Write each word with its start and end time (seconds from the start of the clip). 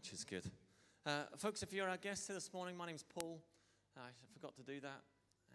which 0.00 0.14
is 0.14 0.24
good. 0.24 0.44
Uh, 1.04 1.24
folks, 1.36 1.62
if 1.62 1.74
you're 1.74 1.86
our 1.86 1.98
guest 1.98 2.26
here 2.26 2.32
this 2.32 2.54
morning, 2.54 2.74
my 2.74 2.86
name's 2.86 3.02
Paul. 3.02 3.38
I 3.98 4.08
forgot 4.32 4.56
to 4.56 4.62
do 4.62 4.80
that. 4.80 5.02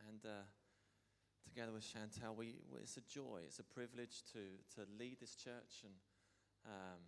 And 0.08 0.20
uh, 0.24 0.46
together 1.50 1.72
with 1.72 1.84
Chantel, 1.84 2.36
we, 2.36 2.54
it's 2.80 2.96
a 2.96 3.02
joy, 3.02 3.40
it's 3.48 3.58
a 3.58 3.64
privilege 3.64 4.22
to, 4.34 4.40
to 4.76 4.88
lead 5.00 5.18
this 5.20 5.34
church 5.34 5.82
and 5.84 5.94
um, 6.68 7.02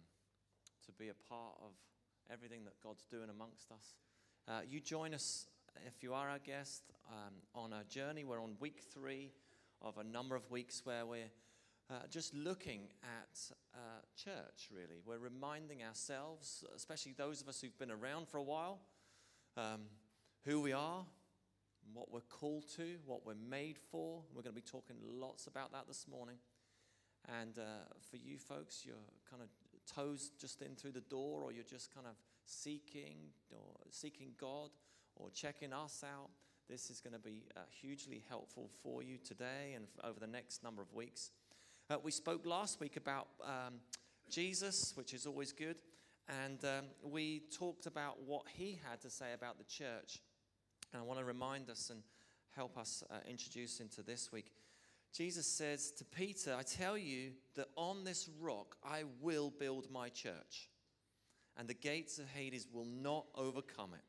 to 0.88 0.92
be 0.94 1.10
a 1.10 1.14
part 1.30 1.54
of 1.62 1.74
everything 2.34 2.64
that 2.64 2.74
God's 2.82 3.04
doing 3.04 3.30
amongst 3.30 3.72
us. 3.72 3.94
Uh, 4.48 4.62
you 4.68 4.80
join 4.80 5.14
us, 5.14 5.46
if 5.86 6.02
you 6.02 6.16
are 6.16 6.28
our 6.28 6.40
guest, 6.40 6.82
um, 7.12 7.36
on 7.54 7.72
a 7.72 7.84
journey. 7.84 8.24
We're 8.24 8.42
on 8.42 8.56
week 8.60 8.82
three 8.92 9.30
of 9.84 10.00
a 10.00 10.04
number 10.04 10.36
of 10.36 10.50
weeks 10.50 10.82
where 10.86 11.06
we're 11.06 11.30
uh, 11.90 12.08
just 12.10 12.34
looking 12.34 12.82
at 13.04 13.40
uh, 13.74 14.02
church, 14.16 14.70
really. 14.72 15.00
We're 15.06 15.20
reminding 15.20 15.84
ourselves, 15.84 16.64
especially 16.76 17.14
those 17.14 17.42
of 17.42 17.48
us 17.48 17.62
who've 17.62 17.78
been 17.78 17.92
around 17.92 18.28
for 18.28 18.38
a 18.38 18.44
while, 18.44 18.80
um, 19.56 19.82
who 20.46 20.62
we 20.62 20.74
are, 20.74 21.06
what 21.94 22.12
we're 22.12 22.20
called 22.22 22.66
to, 22.76 22.98
what 23.06 23.26
we're 23.26 23.36
made 23.50 23.78
for. 23.92 24.22
We're 24.34 24.42
going 24.42 24.56
to 24.56 24.62
be 24.62 24.70
talking 24.70 24.98
lots 25.02 25.48
about 25.48 25.72
that 25.72 25.88
this 25.88 26.06
morning. 26.10 26.38
And 27.40 27.58
uh, 27.58 27.94
for 28.10 28.18
you 28.18 28.38
folks, 28.38 28.84
you're 28.86 28.96
kind 29.30 29.42
of 29.42 29.50
toes 29.96 30.32
just 30.40 30.62
in 30.62 30.76
through 30.76 30.92
the 30.92 31.02
door, 31.02 31.44
or 31.44 31.52
you're 31.52 31.64
just 31.64 31.94
kind 31.94 32.06
of 32.06 32.14
seeking 32.46 33.18
or 33.52 33.76
seeking 33.92 34.32
God 34.40 34.72
or 35.16 35.30
checking 35.30 35.74
us 35.74 36.04
out. 36.04 36.30
This 36.70 36.90
is 36.90 37.00
going 37.00 37.14
to 37.14 37.20
be 37.20 37.44
uh, 37.56 37.62
hugely 37.82 38.24
helpful 38.28 38.70
for 38.84 39.02
you 39.02 39.18
today 39.18 39.74
and 39.76 39.86
over 40.04 40.20
the 40.20 40.28
next 40.28 40.64
number 40.64 40.82
of 40.82 40.94
weeks. 40.94 41.32
Uh, 41.90 41.96
we 42.04 42.12
spoke 42.12 42.46
last 42.46 42.82
week 42.82 42.98
about 42.98 43.28
um, 43.46 43.76
Jesus, 44.30 44.92
which 44.96 45.14
is 45.14 45.26
always 45.26 45.54
good, 45.54 45.78
and 46.44 46.66
um, 46.66 46.86
we 47.02 47.44
talked 47.58 47.86
about 47.86 48.22
what 48.26 48.44
he 48.54 48.78
had 48.90 49.00
to 49.00 49.10
say 49.10 49.32
about 49.34 49.58
the 49.58 49.64
church. 49.64 50.22
And 50.92 51.02
I 51.02 51.06
want 51.06 51.20
to 51.20 51.24
remind 51.24 51.70
us 51.70 51.90
and 51.90 52.02
help 52.54 52.78
us 52.78 53.06
uh, 53.10 53.20
introduce 53.26 53.80
into 53.80 54.04
this 54.04 54.34
week. 54.34 54.52
Jesus 55.14 55.48
says 55.48 55.92
to 55.92 56.04
Peter, 56.04 56.54
I 56.60 56.64
tell 56.64 56.98
you 56.98 57.32
that 57.56 57.70
on 57.78 58.04
this 58.04 58.30
rock 58.38 58.76
I 58.84 59.04
will 59.22 59.50
build 59.50 59.90
my 59.90 60.10
church, 60.10 60.70
and 61.56 61.70
the 61.70 61.74
gates 61.74 62.20
of 62.20 62.28
Hades 62.28 62.68
will 62.70 62.84
not 62.84 63.28
overcome 63.34 63.94
it. 63.94 64.04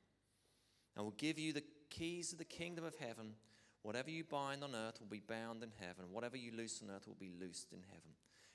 I 0.99 1.03
will 1.03 1.13
give 1.13 1.39
you 1.39 1.53
the 1.53 1.63
keys 1.91 2.33
of 2.33 2.39
the 2.39 2.45
kingdom 2.45 2.85
of 2.85 2.97
heaven. 2.97 3.35
Whatever 3.83 4.11
you 4.11 4.25
bind 4.25 4.65
on 4.65 4.75
earth 4.75 5.01
will 5.01 5.09
be 5.09 5.23
bound 5.27 5.63
in 5.63 5.71
heaven. 5.81 6.07
Whatever 6.13 6.37
you 6.37 6.53
loose 6.53 6.83
on 6.83 6.95
earth 6.95 7.07
will 7.07 7.17
be 7.19 7.33
loosed 7.41 7.73
in 7.73 7.83
heaven. 7.89 8.11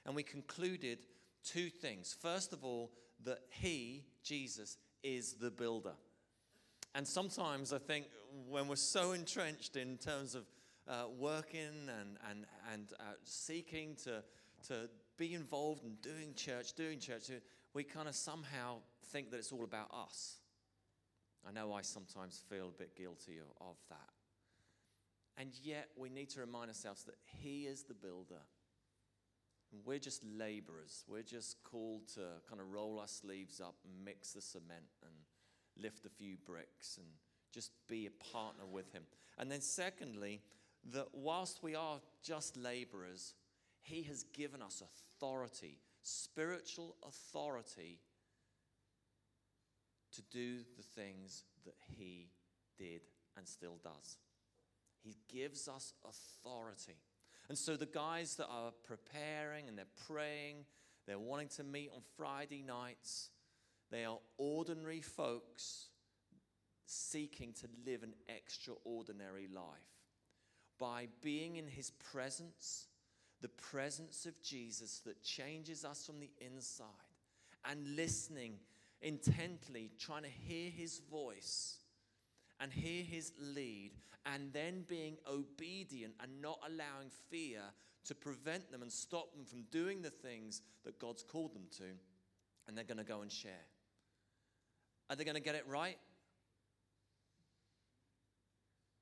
And 0.05 0.15
we 0.15 0.23
concluded 0.23 0.99
two 1.43 1.69
things. 1.69 2.15
First 2.19 2.53
of 2.53 2.63
all, 2.63 2.91
that 3.23 3.39
He, 3.49 4.03
Jesus, 4.23 4.77
is 5.03 5.33
the 5.33 5.51
builder. 5.51 5.93
And 6.95 7.07
sometimes 7.07 7.73
I 7.73 7.79
think 7.79 8.05
when 8.47 8.67
we're 8.67 8.75
so 8.75 9.13
entrenched 9.13 9.75
in 9.75 9.97
terms 9.97 10.35
of 10.35 10.43
uh, 10.87 11.05
working 11.17 11.89
and, 11.99 12.17
and, 12.29 12.45
and 12.71 12.91
uh, 12.99 13.03
seeking 13.23 13.95
to, 14.03 14.23
to 14.67 14.89
be 15.17 15.33
involved 15.33 15.85
in 15.85 15.95
doing 16.01 16.33
church, 16.35 16.73
doing 16.73 16.99
church, 16.99 17.31
we 17.73 17.83
kind 17.83 18.07
of 18.07 18.15
somehow 18.15 18.77
think 19.05 19.31
that 19.31 19.37
it's 19.37 19.51
all 19.51 19.63
about 19.63 19.89
us. 19.93 20.37
I 21.47 21.51
know 21.51 21.73
I 21.73 21.81
sometimes 21.81 22.41
feel 22.49 22.67
a 22.67 22.77
bit 22.77 22.95
guilty 22.95 23.37
of, 23.37 23.67
of 23.67 23.75
that. 23.89 24.09
And 25.37 25.51
yet, 25.63 25.89
we 25.97 26.09
need 26.09 26.29
to 26.31 26.41
remind 26.41 26.69
ourselves 26.69 27.03
that 27.05 27.17
He 27.25 27.63
is 27.65 27.83
the 27.83 27.93
builder. 27.93 28.41
And 29.71 29.81
we're 29.83 29.99
just 29.99 30.23
laborers. 30.23 31.03
We're 31.07 31.23
just 31.23 31.63
called 31.63 32.07
to 32.13 32.21
kind 32.47 32.61
of 32.61 32.71
roll 32.71 32.99
our 32.99 33.07
sleeves 33.07 33.59
up 33.59 33.75
mix 34.05 34.33
the 34.33 34.41
cement 34.41 34.85
and 35.01 35.13
lift 35.81 36.05
a 36.05 36.09
few 36.09 36.37
bricks 36.45 36.97
and 36.97 37.07
just 37.51 37.71
be 37.87 38.05
a 38.05 38.31
partner 38.31 38.65
with 38.71 38.91
Him. 38.91 39.03
And 39.39 39.51
then, 39.51 39.61
secondly, 39.61 40.41
that 40.91 41.07
whilst 41.13 41.63
we 41.63 41.73
are 41.73 41.99
just 42.23 42.55
laborers, 42.55 43.33
He 43.81 44.03
has 44.03 44.23
given 44.23 44.61
us 44.61 44.81
authority, 44.81 45.79
spiritual 46.03 46.95
authority, 47.03 47.99
to 50.11 50.21
do 50.31 50.57
the 50.77 50.83
things 50.83 51.43
that 51.65 51.75
He 51.97 52.29
did 52.77 53.01
and 53.35 53.47
still 53.47 53.79
does. 53.83 54.17
He 55.03 55.15
gives 55.27 55.67
us 55.67 55.93
authority. 56.03 56.97
And 57.49 57.57
so 57.57 57.75
the 57.75 57.85
guys 57.85 58.35
that 58.35 58.47
are 58.47 58.71
preparing 58.83 59.67
and 59.67 59.77
they're 59.77 59.85
praying, 60.07 60.65
they're 61.05 61.19
wanting 61.19 61.49
to 61.57 61.63
meet 61.63 61.91
on 61.93 62.01
Friday 62.15 62.63
nights, 62.63 63.29
they 63.91 64.05
are 64.05 64.19
ordinary 64.37 65.01
folks 65.01 65.87
seeking 66.85 67.53
to 67.53 67.67
live 67.85 68.03
an 68.03 68.13
extraordinary 68.29 69.47
life. 69.53 69.65
By 70.79 71.07
being 71.21 71.57
in 71.57 71.67
his 71.67 71.91
presence, 71.91 72.87
the 73.41 73.49
presence 73.49 74.25
of 74.25 74.41
Jesus 74.41 74.99
that 75.05 75.21
changes 75.21 75.85
us 75.85 76.05
from 76.05 76.19
the 76.19 76.31
inside, 76.39 76.87
and 77.65 77.95
listening 77.95 78.55
intently, 79.01 79.91
trying 79.99 80.23
to 80.23 80.29
hear 80.29 80.69
his 80.69 81.01
voice 81.11 81.77
and 82.63 82.71
hear 82.71 83.03
his 83.03 83.33
lead, 83.37 83.91
and 84.25 84.53
then 84.53 84.85
being 84.87 85.17
obedient 85.29 86.13
and 86.21 86.41
not 86.41 86.57
allowing 86.65 87.09
fear 87.29 87.59
to 88.05 88.15
prevent 88.15 88.71
them 88.71 88.81
and 88.81 88.89
stop 88.89 89.33
them 89.35 89.43
from 89.43 89.63
doing 89.63 90.01
the 90.01 90.09
things 90.09 90.61
that 90.85 90.97
God's 90.97 91.23
called 91.23 91.53
them 91.53 91.65
to, 91.77 91.83
and 92.65 92.77
they're 92.77 92.85
going 92.85 92.99
to 92.99 93.03
go 93.03 93.21
and 93.21 93.29
share. 93.29 93.51
Are 95.09 95.17
they 95.17 95.25
going 95.25 95.35
to 95.35 95.41
get 95.41 95.55
it 95.55 95.65
right? 95.67 95.97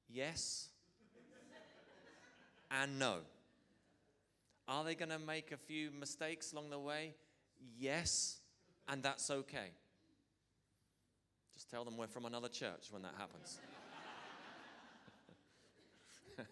Yes 0.10 0.70
and 2.72 2.98
no. 2.98 3.18
Are 4.68 4.84
they 4.84 4.96
going 4.96 5.10
to 5.10 5.20
make 5.20 5.52
a 5.52 5.58
few 5.58 5.92
mistakes 5.92 6.52
along 6.52 6.72
the 6.72 6.80
way? 6.80 7.14
Yes, 7.78 8.40
and 8.88 9.04
that's 9.04 9.30
okay. 9.30 9.70
Just 11.62 11.70
tell 11.70 11.86
them 11.86 11.96
we're 11.96 12.08
from 12.08 12.26
another 12.26 12.48
church 12.48 12.88
when 12.90 13.04
that 13.04 13.14
happens. 13.20 13.60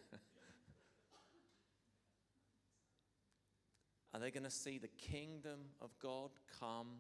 Are 4.14 4.20
they 4.20 4.30
going 4.30 4.44
to 4.44 4.52
see 4.52 4.78
the 4.78 4.88
kingdom 5.00 5.62
of 5.82 5.90
God 6.00 6.30
come 6.60 7.00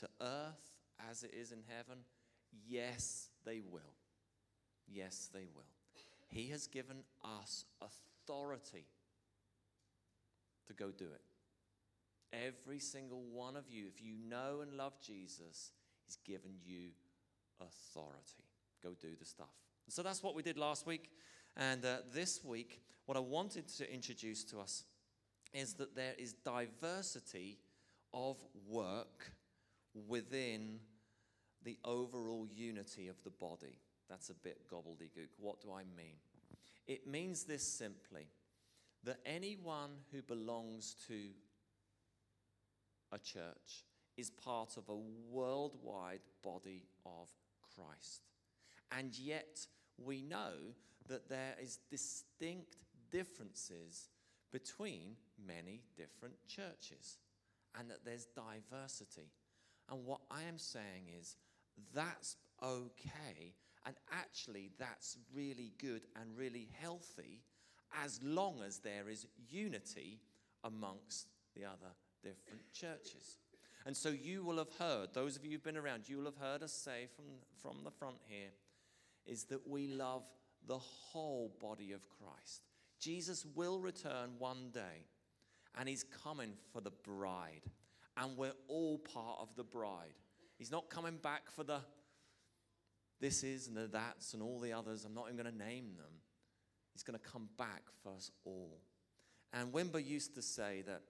to 0.00 0.10
earth 0.20 0.76
as 1.08 1.22
it 1.22 1.32
is 1.32 1.52
in 1.52 1.60
heaven? 1.74 2.00
Yes, 2.68 3.30
they 3.46 3.62
will. 3.62 3.94
Yes, 4.86 5.30
they 5.32 5.46
will. 5.54 5.64
He 6.28 6.48
has 6.48 6.66
given 6.66 6.98
us 7.24 7.64
authority 7.80 8.84
to 10.66 10.74
go 10.74 10.90
do 10.90 11.06
it. 11.06 11.22
Every 12.30 12.78
single 12.78 13.22
one 13.22 13.56
of 13.56 13.70
you, 13.70 13.86
if 13.86 14.02
you 14.02 14.16
know 14.28 14.60
and 14.60 14.74
love 14.74 15.00
Jesus, 15.00 15.72
He's 16.08 16.16
given 16.24 16.52
you 16.64 16.88
authority. 17.60 18.44
Go 18.82 18.94
do 18.98 19.14
the 19.18 19.26
stuff. 19.26 19.50
So 19.88 20.02
that's 20.02 20.22
what 20.22 20.34
we 20.34 20.42
did 20.42 20.56
last 20.56 20.86
week. 20.86 21.10
And 21.54 21.84
uh, 21.84 21.98
this 22.14 22.42
week, 22.42 22.80
what 23.04 23.18
I 23.18 23.20
wanted 23.20 23.68
to 23.76 23.92
introduce 23.92 24.42
to 24.44 24.58
us 24.58 24.84
is 25.52 25.74
that 25.74 25.94
there 25.94 26.14
is 26.18 26.32
diversity 26.32 27.58
of 28.14 28.38
work 28.66 29.32
within 30.06 30.78
the 31.62 31.76
overall 31.84 32.46
unity 32.50 33.08
of 33.08 33.22
the 33.22 33.30
body. 33.30 33.78
That's 34.08 34.30
a 34.30 34.34
bit 34.34 34.62
gobbledygook. 34.72 35.28
What 35.38 35.60
do 35.60 35.72
I 35.72 35.82
mean? 35.94 36.16
It 36.86 37.06
means 37.06 37.44
this 37.44 37.62
simply 37.62 38.28
that 39.04 39.18
anyone 39.26 39.90
who 40.10 40.22
belongs 40.22 40.96
to 41.08 41.18
a 43.12 43.18
church 43.18 43.84
is 44.18 44.30
part 44.30 44.76
of 44.76 44.88
a 44.88 44.98
worldwide 45.30 46.20
body 46.42 46.84
of 47.06 47.28
Christ. 47.74 48.26
And 48.90 49.16
yet, 49.16 49.66
we 49.96 50.22
know 50.22 50.74
that 51.08 51.28
there 51.28 51.54
is 51.62 51.78
distinct 51.90 52.76
differences 53.10 54.10
between 54.52 55.16
many 55.46 55.82
different 55.96 56.34
churches 56.46 57.18
and 57.78 57.88
that 57.90 58.04
there's 58.04 58.26
diversity. 58.26 59.30
And 59.90 60.04
what 60.04 60.20
I 60.30 60.42
am 60.42 60.58
saying 60.58 61.10
is 61.18 61.36
that's 61.94 62.36
okay. 62.62 63.54
And 63.86 63.94
actually, 64.12 64.70
that's 64.78 65.16
really 65.32 65.72
good 65.78 66.02
and 66.20 66.36
really 66.36 66.68
healthy 66.80 67.42
as 68.04 68.20
long 68.22 68.62
as 68.66 68.78
there 68.80 69.08
is 69.08 69.26
unity 69.48 70.20
amongst 70.64 71.28
the 71.54 71.64
other 71.64 71.94
different 72.22 72.60
churches. 72.72 73.38
And 73.88 73.96
so 73.96 74.10
you 74.10 74.44
will 74.44 74.58
have 74.58 74.68
heard, 74.78 75.14
those 75.14 75.34
of 75.34 75.46
you 75.46 75.52
who've 75.52 75.64
been 75.64 75.78
around, 75.78 76.10
you 76.10 76.18
will 76.18 76.26
have 76.26 76.36
heard 76.36 76.62
us 76.62 76.74
say 76.74 77.08
from, 77.16 77.24
from 77.62 77.84
the 77.84 77.90
front 77.90 78.16
here, 78.26 78.50
is 79.24 79.44
that 79.44 79.66
we 79.66 79.88
love 79.88 80.24
the 80.66 80.76
whole 80.76 81.56
body 81.58 81.92
of 81.92 82.02
Christ. 82.10 82.66
Jesus 83.00 83.46
will 83.54 83.80
return 83.80 84.32
one 84.38 84.68
day, 84.74 85.06
and 85.78 85.88
he's 85.88 86.04
coming 86.22 86.52
for 86.70 86.82
the 86.82 86.90
bride. 86.90 87.62
And 88.18 88.36
we're 88.36 88.52
all 88.68 88.98
part 88.98 89.38
of 89.40 89.48
the 89.56 89.64
bride. 89.64 90.18
He's 90.58 90.70
not 90.70 90.90
coming 90.90 91.16
back 91.16 91.50
for 91.50 91.64
the 91.64 91.80
this 93.22 93.42
is 93.42 93.68
and 93.68 93.76
the 93.76 93.86
that's 93.86 94.34
and 94.34 94.42
all 94.42 94.60
the 94.60 94.74
others. 94.74 95.06
I'm 95.06 95.14
not 95.14 95.28
even 95.32 95.42
going 95.42 95.50
to 95.50 95.64
name 95.66 95.94
them. 95.96 96.12
He's 96.92 97.02
going 97.02 97.18
to 97.18 97.26
come 97.26 97.48
back 97.56 97.84
for 98.02 98.12
us 98.12 98.30
all. 98.44 98.82
And 99.54 99.72
Wimber 99.72 100.04
used 100.04 100.34
to 100.34 100.42
say 100.42 100.82
that 100.86 101.00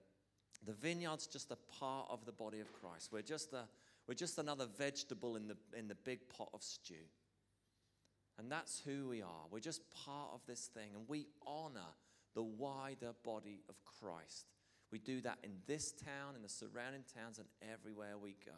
the 0.65 0.73
vineyard's 0.73 1.27
just 1.27 1.51
a 1.51 1.57
part 1.79 2.07
of 2.09 2.25
the 2.25 2.31
body 2.31 2.59
of 2.59 2.71
Christ. 2.73 3.09
We're 3.11 3.21
just, 3.21 3.53
a, 3.53 3.63
we're 4.07 4.13
just 4.13 4.37
another 4.37 4.65
vegetable 4.77 5.35
in 5.35 5.47
the, 5.47 5.57
in 5.77 5.87
the 5.87 5.95
big 5.95 6.29
pot 6.29 6.49
of 6.53 6.61
stew. 6.61 6.95
And 8.37 8.51
that's 8.51 8.81
who 8.85 9.09
we 9.09 9.21
are. 9.21 9.45
We're 9.51 9.59
just 9.59 9.81
part 10.05 10.29
of 10.33 10.41
this 10.47 10.69
thing. 10.73 10.91
And 10.95 11.03
we 11.07 11.27
honor 11.45 11.91
the 12.35 12.43
wider 12.43 13.11
body 13.23 13.61
of 13.67 13.75
Christ. 13.83 14.47
We 14.91 14.99
do 14.99 15.21
that 15.21 15.39
in 15.43 15.51
this 15.67 15.91
town, 15.91 16.35
in 16.35 16.41
the 16.41 16.49
surrounding 16.49 17.03
towns, 17.13 17.37
and 17.37 17.47
everywhere 17.61 18.17
we 18.17 18.35
go 18.45 18.51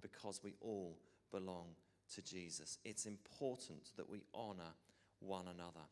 because 0.00 0.40
we 0.42 0.54
all 0.60 0.96
belong 1.30 1.66
to 2.14 2.22
Jesus. 2.22 2.78
It's 2.84 3.06
important 3.06 3.90
that 3.96 4.08
we 4.08 4.22
honor 4.32 4.74
one 5.20 5.46
another. 5.48 5.86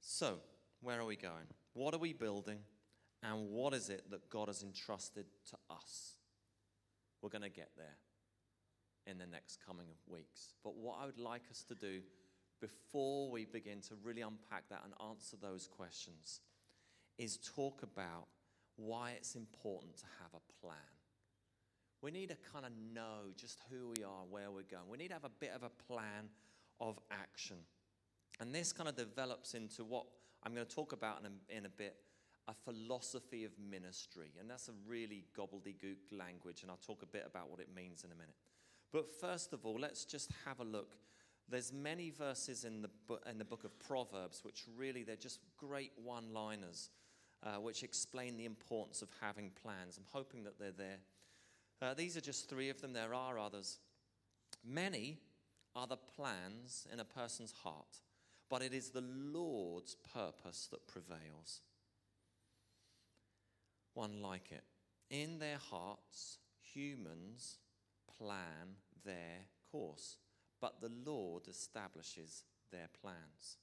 So, 0.00 0.38
where 0.80 1.00
are 1.00 1.04
we 1.04 1.16
going? 1.16 1.46
What 1.74 1.94
are 1.94 1.98
we 1.98 2.12
building? 2.12 2.58
And 3.22 3.50
what 3.50 3.72
is 3.72 3.88
it 3.88 4.10
that 4.10 4.28
God 4.30 4.48
has 4.48 4.62
entrusted 4.62 5.26
to 5.50 5.56
us? 5.70 6.16
We're 7.20 7.30
going 7.30 7.42
to 7.42 7.48
get 7.48 7.70
there 7.76 7.96
in 9.06 9.18
the 9.18 9.26
next 9.26 9.58
coming 9.64 9.86
weeks. 10.06 10.54
But 10.64 10.76
what 10.76 10.98
I 11.00 11.06
would 11.06 11.18
like 11.18 11.42
us 11.50 11.62
to 11.68 11.74
do 11.74 12.00
before 12.60 13.30
we 13.30 13.44
begin 13.44 13.80
to 13.80 13.94
really 14.02 14.22
unpack 14.22 14.68
that 14.70 14.82
and 14.84 14.92
answer 15.08 15.36
those 15.40 15.66
questions 15.68 16.40
is 17.18 17.38
talk 17.38 17.82
about 17.82 18.28
why 18.76 19.12
it's 19.16 19.34
important 19.34 19.96
to 19.98 20.04
have 20.22 20.32
a 20.34 20.64
plan. 20.64 20.76
We 22.00 22.10
need 22.10 22.30
to 22.30 22.36
kind 22.52 22.64
of 22.64 22.72
know 22.92 23.30
just 23.36 23.60
who 23.70 23.92
we 23.96 24.02
are, 24.04 24.24
where 24.28 24.50
we're 24.50 24.62
going. 24.62 24.88
We 24.90 24.98
need 24.98 25.08
to 25.08 25.14
have 25.14 25.24
a 25.24 25.30
bit 25.40 25.52
of 25.54 25.62
a 25.62 25.70
plan 25.86 26.28
of 26.80 26.98
action. 27.10 27.58
And 28.40 28.52
this 28.52 28.72
kind 28.72 28.88
of 28.88 28.96
develops 28.96 29.54
into 29.54 29.84
what 29.84 30.06
I'm 30.42 30.54
going 30.54 30.66
to 30.66 30.74
talk 30.74 30.92
about 30.92 31.20
in 31.20 31.26
a, 31.26 31.58
in 31.58 31.66
a 31.66 31.68
bit 31.68 31.96
a 32.48 32.54
philosophy 32.54 33.44
of 33.44 33.52
ministry. 33.58 34.32
And 34.38 34.50
that's 34.50 34.68
a 34.68 34.72
really 34.86 35.24
gobbledygook 35.36 36.16
language, 36.16 36.62
and 36.62 36.70
I'll 36.70 36.76
talk 36.76 37.02
a 37.02 37.06
bit 37.06 37.24
about 37.26 37.50
what 37.50 37.60
it 37.60 37.68
means 37.74 38.04
in 38.04 38.12
a 38.12 38.14
minute. 38.14 38.34
But 38.92 39.08
first 39.20 39.52
of 39.52 39.64
all, 39.64 39.78
let's 39.78 40.04
just 40.04 40.30
have 40.44 40.60
a 40.60 40.64
look. 40.64 40.96
There's 41.48 41.72
many 41.72 42.10
verses 42.10 42.64
in 42.64 42.82
the, 42.82 42.90
book, 43.06 43.22
in 43.28 43.38
the 43.38 43.44
book 43.44 43.64
of 43.64 43.78
Proverbs 43.78 44.42
which 44.44 44.64
really, 44.76 45.02
they're 45.02 45.16
just 45.16 45.40
great 45.58 45.92
one-liners 46.02 46.90
uh, 47.44 47.56
which 47.56 47.82
explain 47.82 48.36
the 48.36 48.44
importance 48.44 49.02
of 49.02 49.08
having 49.20 49.50
plans. 49.62 49.98
I'm 49.98 50.04
hoping 50.12 50.44
that 50.44 50.58
they're 50.58 50.70
there. 50.70 50.98
Uh, 51.80 51.94
these 51.94 52.16
are 52.16 52.20
just 52.20 52.48
three 52.48 52.70
of 52.70 52.80
them. 52.80 52.92
There 52.92 53.14
are 53.14 53.38
others. 53.38 53.78
Many 54.64 55.18
are 55.74 55.86
the 55.86 55.96
plans 55.96 56.86
in 56.92 57.00
a 57.00 57.04
person's 57.04 57.52
heart, 57.64 58.00
but 58.48 58.62
it 58.62 58.72
is 58.72 58.90
the 58.90 59.02
Lord's 59.02 59.96
purpose 60.14 60.68
that 60.70 60.86
prevails. 60.86 61.62
One 63.94 64.22
like 64.22 64.50
it. 64.50 64.64
In 65.10 65.38
their 65.38 65.58
hearts, 65.58 66.38
humans 66.60 67.58
plan 68.18 68.76
their 69.04 69.46
course, 69.70 70.16
but 70.60 70.80
the 70.80 70.90
Lord 71.04 71.48
establishes 71.48 72.44
their 72.70 72.88
plans. 73.00 73.58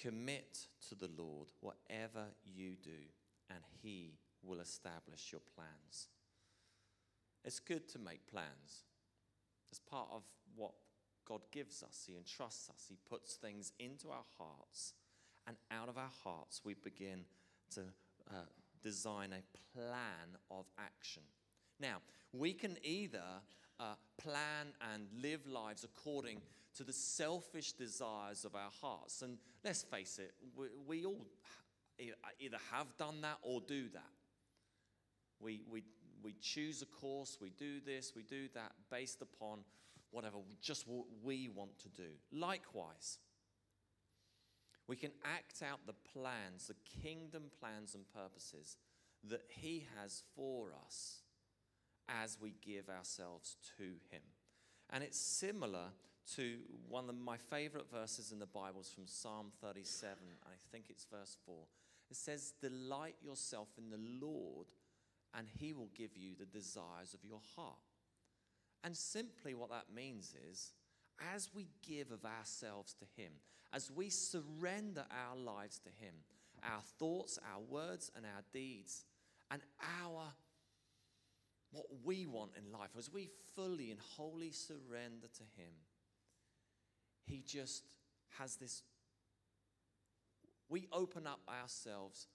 Commit 0.00 0.66
to 0.88 0.94
the 0.94 1.10
Lord 1.16 1.48
whatever 1.60 2.26
you 2.44 2.76
do, 2.82 3.10
and 3.50 3.60
He 3.82 4.18
will 4.42 4.60
establish 4.60 5.32
your 5.32 5.40
plans. 5.54 6.08
It's 7.44 7.60
good 7.60 7.88
to 7.90 7.98
make 7.98 8.26
plans. 8.26 8.84
It's 9.70 9.80
part 9.80 10.08
of 10.12 10.22
what 10.54 10.72
God 11.26 11.40
gives 11.50 11.82
us. 11.82 12.04
He 12.06 12.16
entrusts 12.16 12.70
us, 12.70 12.86
He 12.88 12.96
puts 13.08 13.34
things 13.34 13.72
into 13.78 14.10
our 14.10 14.24
hearts, 14.38 14.92
and 15.46 15.56
out 15.70 15.88
of 15.88 15.98
our 15.98 16.12
hearts, 16.22 16.60
we 16.64 16.74
begin 16.74 17.24
to 17.74 17.80
uh, 18.30 18.44
design 18.82 19.32
a 19.32 19.78
plan 19.78 20.36
of 20.50 20.66
action. 20.78 21.22
Now, 21.80 21.96
we 22.32 22.52
can 22.52 22.76
either 22.82 23.24
uh, 23.80 23.94
plan 24.18 24.68
and 24.92 25.06
live 25.22 25.46
lives 25.46 25.84
according 25.84 26.40
to 26.76 26.84
the 26.84 26.92
selfish 26.92 27.72
desires 27.72 28.44
of 28.44 28.54
our 28.54 28.70
hearts. 28.80 29.22
And 29.22 29.38
let's 29.64 29.82
face 29.82 30.18
it, 30.18 30.34
we, 30.56 30.66
we 30.86 31.04
all 31.04 31.26
either 32.40 32.58
have 32.72 32.96
done 32.96 33.20
that 33.22 33.38
or 33.42 33.60
do 33.60 33.88
that. 33.90 34.02
We, 35.40 35.62
we, 35.70 35.84
we 36.22 36.34
choose 36.40 36.82
a 36.82 36.86
course, 36.86 37.38
we 37.40 37.50
do 37.50 37.80
this, 37.80 38.12
we 38.16 38.22
do 38.22 38.48
that 38.54 38.72
based 38.90 39.22
upon 39.22 39.60
whatever, 40.10 40.38
just 40.60 40.88
what 40.88 41.06
we 41.22 41.48
want 41.48 41.78
to 41.80 41.88
do. 41.88 42.08
Likewise, 42.32 43.18
we 44.86 44.96
can 44.96 45.12
act 45.24 45.62
out 45.62 45.80
the 45.86 45.94
plans, 46.12 46.68
the 46.68 47.02
kingdom 47.02 47.44
plans 47.60 47.94
and 47.94 48.04
purposes 48.12 48.76
that 49.28 49.42
He 49.48 49.86
has 49.98 50.22
for 50.36 50.68
us 50.86 51.22
as 52.08 52.38
we 52.40 52.54
give 52.64 52.88
ourselves 52.88 53.56
to 53.78 53.84
Him. 54.10 54.22
And 54.90 55.02
it's 55.02 55.18
similar 55.18 55.92
to 56.36 56.58
one 56.88 57.08
of 57.08 57.16
my 57.16 57.36
favorite 57.36 57.90
verses 57.90 58.32
in 58.32 58.38
the 58.38 58.46
Bible 58.46 58.80
is 58.80 58.90
from 58.90 59.06
Psalm 59.06 59.52
37. 59.60 60.16
I 60.44 60.54
think 60.70 60.86
it's 60.88 61.06
verse 61.10 61.36
4. 61.44 61.54
It 62.10 62.16
says, 62.16 62.52
Delight 62.60 63.16
yourself 63.22 63.68
in 63.78 63.90
the 63.90 64.26
Lord, 64.26 64.66
and 65.36 65.46
he 65.58 65.72
will 65.72 65.90
give 65.94 66.16
you 66.16 66.32
the 66.38 66.46
desires 66.46 67.14
of 67.14 67.24
your 67.24 67.40
heart. 67.56 67.76
And 68.82 68.96
simply 68.96 69.54
what 69.54 69.70
that 69.70 69.94
means 69.94 70.34
is, 70.50 70.72
as 71.34 71.50
we 71.54 71.68
give 71.86 72.10
of 72.10 72.24
ourselves 72.24 72.94
to 72.94 73.04
him, 73.20 73.32
as 73.72 73.90
we 73.90 74.08
surrender 74.10 75.04
our 75.10 75.36
lives 75.36 75.78
to 75.80 75.88
him, 75.88 76.14
our 76.62 76.82
thoughts, 76.98 77.38
our 77.52 77.60
words, 77.60 78.10
and 78.16 78.24
our 78.24 78.42
deeds, 78.52 79.04
and 79.50 79.62
our 80.02 80.32
what 81.72 81.86
we 82.04 82.24
want 82.24 82.52
in 82.56 82.72
life, 82.72 82.90
as 82.96 83.12
we 83.12 83.28
fully 83.56 83.90
and 83.90 83.98
wholly 84.16 84.52
surrender 84.52 85.26
to 85.34 85.42
him, 85.60 85.72
he 87.24 87.42
just 87.44 87.82
has 88.38 88.56
this. 88.56 88.82
We 90.68 90.88
open 90.92 91.26
up 91.26 91.40
ourselves 91.48 92.28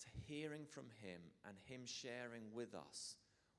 to 0.00 0.06
hearing 0.26 0.64
from 0.66 0.86
Him 1.02 1.20
and 1.46 1.56
Him 1.66 1.82
sharing 1.84 2.52
with 2.54 2.74
us 2.74 3.16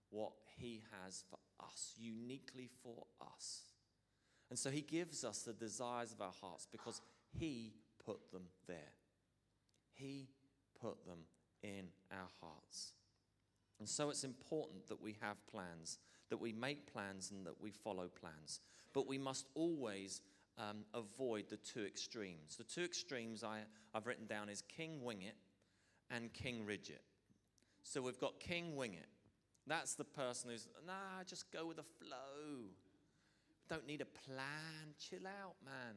what 0.09 0.33
He 0.57 0.83
has 1.03 1.23
for 1.30 1.39
us, 1.63 1.94
uniquely 1.97 2.69
for 2.83 3.06
us. 3.21 3.63
And 4.49 4.57
so 4.57 4.69
He 4.69 4.81
gives 4.81 5.23
us 5.23 5.42
the 5.42 5.54
desires 5.54 6.11
of 6.11 6.21
our 6.21 6.33
hearts 6.42 6.68
because 6.71 7.01
He 7.37 7.73
put 8.06 8.31
them 8.31 8.44
there. 8.68 8.94
He 9.94 10.30
put 10.81 11.06
them 11.06 11.19
in 11.63 11.87
our 12.11 12.30
hearts. 12.42 12.94
And 13.80 13.87
so 13.87 14.09
it's 14.09 14.23
important 14.23 14.87
that 14.87 15.01
we 15.01 15.16
have 15.21 15.37
plans, 15.47 15.99
that 16.30 16.37
we 16.37 16.51
make 16.51 16.92
plans, 16.92 17.31
and 17.31 17.45
that 17.45 17.61
we 17.61 17.71
follow 17.71 18.07
plans. 18.07 18.59
But 18.94 19.07
we 19.07 19.18
must 19.18 19.47
always 19.54 20.21
um, 20.57 20.85
avoid 20.94 21.49
the 21.49 21.57
two 21.57 21.85
extremes. 21.85 22.56
The 22.57 22.63
two 22.63 22.83
extremes 22.83 23.44
I, 23.44 23.59
I've 23.94 24.07
written 24.07 24.25
down 24.25 24.49
is 24.49 24.63
King 24.63 25.04
Wing 25.04 25.21
It 25.21 25.35
and 26.09 26.33
King 26.33 26.66
Rigid. 26.66 26.99
So 27.83 28.01
we've 28.01 28.19
got 28.19 28.39
King 28.39 28.75
Wing 28.75 28.94
It. 28.94 29.07
That's 29.68 29.95
the 29.95 30.06
person 30.06 30.49
who's, 30.49 30.68
nah, 30.85 31.23
just 31.25 31.51
go 31.51 31.68
with 31.68 31.77
the 31.77 31.83
flow. 31.83 32.69
Don't 33.69 33.86
need 33.86 34.02
a 34.02 34.06
plan. 34.06 34.94
Chill 35.00 35.28
out, 35.28 35.56
man. 35.64 35.95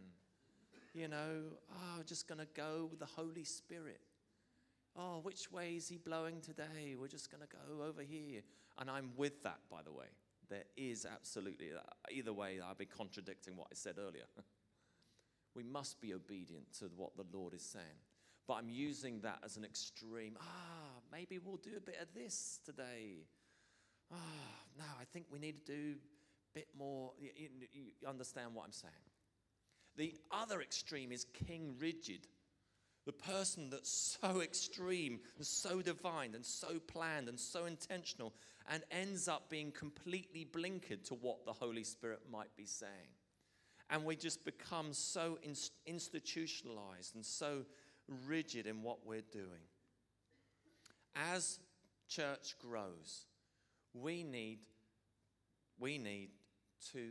You 0.95 1.09
know, 1.09 1.43
oh, 1.73 2.03
just 2.05 2.27
going 2.27 2.41
to 2.41 2.49
go 2.55 2.89
with 2.91 2.99
the 2.99 3.07
Holy 3.07 3.45
Spirit. 3.45 4.01
Oh, 4.97 5.21
which 5.23 5.53
way 5.53 5.75
is 5.77 5.89
he 5.89 5.99
blowing 5.99 6.41
today? 6.41 6.97
We're 6.99 7.07
just 7.07 7.31
going 7.31 7.43
to 7.43 7.49
go 7.49 7.85
over 7.85 8.03
here. 8.03 8.41
And 8.79 8.91
I'm 8.91 9.11
with 9.17 9.43
that, 9.45 9.61
by 9.71 9.83
the 9.85 9.93
way. 9.93 10.07
There 10.49 10.65
is 10.77 11.07
absolutely, 11.07 11.69
either 12.11 12.33
way, 12.33 12.59
I'll 12.67 12.75
be 12.75 12.87
contradicting 12.87 13.57
what 13.57 13.69
I 13.71 13.75
said 13.75 13.97
earlier. 13.99 14.25
we 15.55 15.63
must 15.63 16.01
be 16.01 16.13
obedient 16.13 16.73
to 16.81 16.87
what 16.97 17.17
the 17.17 17.25
Lord 17.33 17.55
is 17.55 17.63
saying. 17.63 17.85
But 18.49 18.55
I'm 18.55 18.69
using 18.69 19.21
that 19.21 19.39
as 19.45 19.57
an 19.57 19.65
extreme. 19.65 20.37
Ah, 20.41 20.99
maybe 21.13 21.39
we'll 21.39 21.59
do 21.59 21.77
a 21.77 21.81
bit 21.81 21.99
of 22.03 22.13
this 22.15 22.59
today. 22.65 23.27
Ah, 24.13 24.17
no, 24.77 24.85
I 25.01 25.05
think 25.13 25.27
we 25.31 25.39
need 25.39 25.65
to 25.65 25.73
do 25.73 25.95
bit 26.55 26.69
more. 26.77 27.13
You, 27.19 27.31
you, 27.73 28.09
understand 28.09 28.55
what 28.55 28.65
I'm 28.65 28.73
saying? 28.73 28.93
The 29.97 30.15
other 30.31 30.61
extreme 30.61 31.13
is 31.13 31.27
king 31.47 31.75
rigid. 31.79 32.27
The 33.07 33.13
person 33.13 33.71
that's 33.71 34.19
so 34.21 34.41
extreme 34.41 35.21
and 35.37 35.47
so 35.47 35.83
divine 35.83 36.35
and 36.35 36.45
so 36.45 36.79
planned 36.79 37.29
and 37.29 37.41
so 37.41 37.65
intentional 37.65 38.35
and 38.71 38.83
ends 38.91 39.27
up 39.27 39.49
being 39.49 39.73
completely 39.73 40.47
blinkered 40.51 41.05
to 41.05 41.15
what 41.15 41.45
the 41.45 41.53
Holy 41.53 41.85
Spirit 41.85 42.21
might 42.31 42.55
be 42.57 42.67
saying. 42.67 43.15
And 43.89 44.05
we 44.05 44.17
just 44.17 44.45
become 44.45 44.93
so 44.93 45.39
institutionalized 45.87 47.17
and 47.17 47.25
so 47.27 47.65
rigid 48.29 48.67
in 48.67 48.83
what 48.83 49.05
we're 49.05 49.23
doing. 49.33 49.67
As 51.17 51.59
church 52.09 52.55
grows, 52.61 53.25
we 53.95 54.23
need, 54.23 54.61
we 55.79 55.99
need 55.99 56.31
to 56.93 57.11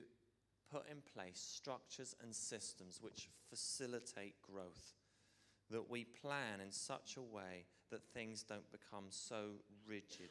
put 0.71 0.83
in 0.89 0.97
place 1.13 1.39
structures 1.39 2.15
and 2.21 2.35
systems 2.35 2.99
which 3.01 3.29
facilitate 3.49 4.35
growth. 4.41 4.93
That 5.71 5.89
we 5.89 6.03
plan 6.03 6.61
in 6.61 6.71
such 6.71 7.17
a 7.17 7.21
way 7.21 7.65
that 7.91 8.13
things 8.13 8.43
don't 8.43 8.71
become 8.71 9.05
so 9.09 9.51
rigid. 9.88 10.29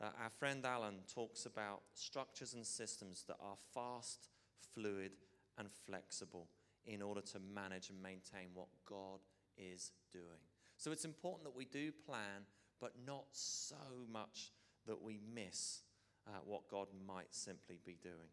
Uh, 0.00 0.06
our 0.22 0.30
friend 0.30 0.64
Alan 0.64 1.00
talks 1.12 1.46
about 1.46 1.82
structures 1.94 2.54
and 2.54 2.66
systems 2.66 3.24
that 3.28 3.36
are 3.40 3.56
fast, 3.74 4.28
fluid, 4.74 5.12
and 5.58 5.68
flexible 5.86 6.48
in 6.86 7.02
order 7.02 7.20
to 7.20 7.38
manage 7.38 7.90
and 7.90 8.02
maintain 8.02 8.48
what 8.54 8.68
God 8.86 9.20
is 9.56 9.92
doing. 10.10 10.40
So 10.76 10.90
it's 10.92 11.04
important 11.04 11.44
that 11.44 11.56
we 11.56 11.66
do 11.66 11.92
plan, 11.92 12.46
but 12.80 12.92
not 13.06 13.26
so 13.32 13.76
much 14.10 14.52
that 14.86 15.02
we 15.02 15.20
miss 15.34 15.82
uh, 16.26 16.38
what 16.44 16.68
God 16.70 16.88
might 17.06 17.34
simply 17.34 17.78
be 17.84 17.96
doing. 18.02 18.30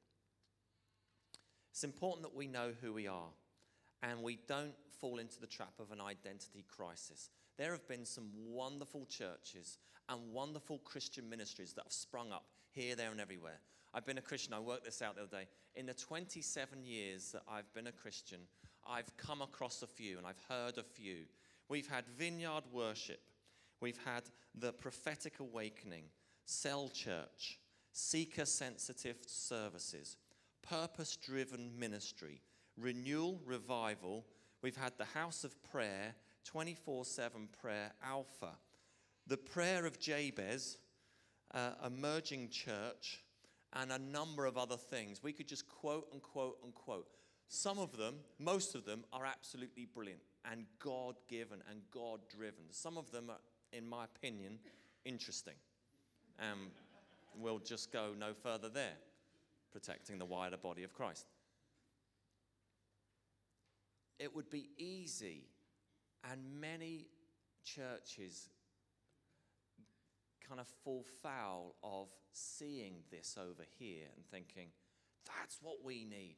It's 1.78 1.84
important 1.84 2.24
that 2.24 2.36
we 2.36 2.48
know 2.48 2.72
who 2.82 2.92
we 2.92 3.06
are 3.06 3.30
and 4.02 4.24
we 4.24 4.40
don't 4.48 4.74
fall 5.00 5.20
into 5.20 5.40
the 5.40 5.46
trap 5.46 5.74
of 5.80 5.92
an 5.92 6.02
identity 6.02 6.66
crisis. 6.68 7.30
There 7.56 7.72
have 7.72 7.88
been 7.88 8.04
some 8.04 8.32
wonderful 8.48 9.06
churches 9.06 9.78
and 10.10 10.34
wonderful 10.34 10.80
Christian 10.80 11.30
ministries 11.30 11.74
that 11.74 11.84
have 11.84 11.94
sprung 11.94 12.32
up 12.32 12.46
here, 12.72 12.96
there, 12.96 13.12
and 13.12 13.22
everywhere. 13.22 13.60
I've 13.94 14.08
been 14.08 14.18
a 14.18 14.22
Christian, 14.22 14.56
I 14.56 14.60
worked 14.60 14.86
this 14.86 15.04
out 15.04 15.18
the 15.18 15.22
other 15.22 15.38
day. 15.38 15.48
In 15.76 15.86
the 15.86 15.94
27 15.94 16.84
years 16.84 17.34
that 17.34 17.44
I've 17.48 17.72
been 17.76 17.86
a 17.86 17.92
Christian, 17.92 18.40
I've 18.90 19.16
come 19.16 19.44
across 19.44 19.84
a 19.84 19.88
few 19.88 20.18
and 20.18 20.26
I've 20.26 20.44
heard 20.50 20.80
a 20.80 20.84
few. 20.84 21.26
We've 21.70 21.88
had 21.88 22.06
vineyard 22.18 22.64
worship, 22.72 23.22
we've 23.82 24.04
had 24.04 24.24
the 24.56 24.74
prophetic 24.74 25.40
awakening, 25.40 26.06
cell 26.44 26.90
church, 26.90 27.60
seeker 27.92 28.46
sensitive 28.46 29.18
services, 29.28 30.18
purpose 30.70 31.16
driven 31.16 31.72
ministry, 31.78 32.42
renewal, 32.78 33.42
revival. 33.46 34.26
We've 34.62 34.76
had 34.76 34.94
the 34.98 35.06
house 35.06 35.44
of 35.44 35.62
prayer, 35.72 36.16
24 36.46 37.06
7 37.06 37.50
prayer 37.62 37.92
alpha, 38.04 38.58
the 39.28 39.38
prayer 39.38 39.86
of 39.86 40.00
Jabez, 40.00 40.78
uh, 41.54 41.72
emerging 41.86 42.50
church, 42.50 43.24
and 43.74 43.92
a 43.92 44.00
number 44.00 44.46
of 44.46 44.58
other 44.58 44.78
things. 44.78 45.22
We 45.22 45.34
could 45.34 45.48
just 45.48 45.68
quote 45.68 46.08
and 46.14 46.22
quote 46.22 46.58
and 46.64 46.74
quote. 46.74 47.08
Some 47.50 47.80
of 47.80 47.96
them, 47.96 48.16
most 48.40 48.76
of 48.76 48.86
them, 48.86 49.06
are 49.14 49.26
absolutely 49.26 49.86
brilliant 49.86 50.22
and 50.52 50.66
God 50.80 51.16
given 51.28 51.60
and 51.70 51.82
God 51.92 52.20
driven. 52.30 52.64
Some 52.72 52.98
of 52.98 53.12
them 53.12 53.30
are, 53.30 53.40
in 53.74 53.88
my 53.88 54.06
opinion, 54.06 54.60
interesting. 55.06 55.54
Um, 56.40 56.70
we'll 57.36 57.60
just 57.60 57.92
go 57.92 58.14
no 58.18 58.34
further 58.34 58.70
there, 58.70 58.98
protecting 59.72 60.18
the 60.18 60.26
wider 60.26 60.58
body 60.58 60.84
of 60.84 60.94
Christ. 60.94 61.26
It 64.20 64.36
would 64.36 64.50
be 64.50 64.70
easy, 64.78 65.48
and 66.32 66.42
many 66.60 67.08
churches 67.64 68.50
kind 70.48 70.60
of 70.60 70.68
fall 70.84 71.06
foul 71.22 71.76
of 71.84 72.08
seeing 72.32 72.96
this 73.12 73.38
over 73.38 73.64
here 73.78 74.06
and 74.16 74.26
thinking, 74.26 74.70
that's 75.26 75.60
what 75.62 75.84
we 75.84 76.06
need. 76.06 76.38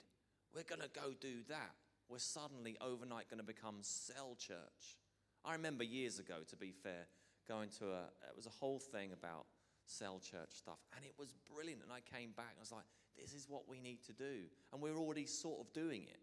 We're 0.54 0.64
going 0.64 0.82
to 0.82 0.90
go 0.90 1.14
do 1.20 1.44
that. 1.48 1.72
We're 2.10 2.18
suddenly 2.18 2.76
overnight 2.82 3.30
going 3.30 3.40
to 3.40 3.46
become 3.46 3.78
cell 3.82 4.36
church. 4.38 4.98
I 5.46 5.54
remember 5.54 5.84
years 5.84 6.20
ago, 6.20 6.38
to 6.50 6.56
be 6.56 6.72
fair, 6.72 7.06
going 7.48 7.70
to 7.80 7.86
a, 7.86 8.04
it 8.28 8.36
was 8.36 8.48
a 8.48 8.52
whole 8.60 8.80
thing 8.80 9.12
about 9.14 9.46
cell 9.90 10.20
church 10.20 10.54
stuff, 10.54 10.80
and 10.96 11.04
it 11.04 11.14
was 11.18 11.34
brilliant. 11.54 11.82
And 11.84 11.92
I 11.92 12.02
came 12.02 12.32
back 12.38 12.54
and 12.54 12.60
I 12.60 12.64
was 12.64 12.72
like, 12.72 12.88
this 13.18 13.34
is 13.34 13.48
what 13.50 13.68
we 13.68 13.80
need 13.80 14.04
to 14.06 14.14
do. 14.14 14.48
And 14.72 14.82
we're 14.82 14.98
already 14.98 15.26
sort 15.26 15.60
of 15.60 15.74
doing 15.74 16.04
it. 16.04 16.22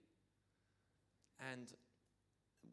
And 1.53 1.69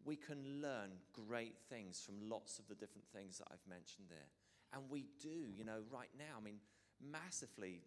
we 0.05 0.15
can 0.15 0.61
learn 0.61 0.91
great 1.11 1.57
things 1.69 2.01
from 2.05 2.29
lots 2.29 2.59
of 2.59 2.67
the 2.67 2.75
different 2.75 3.07
things 3.13 3.37
that 3.39 3.47
I've 3.51 3.67
mentioned 3.67 4.07
there. 4.09 4.29
And 4.73 4.89
we 4.89 5.05
do, 5.21 5.51
you 5.53 5.65
know, 5.65 5.83
right 5.91 6.09
now, 6.17 6.39
I 6.39 6.43
mean, 6.43 6.59
massively, 7.01 7.81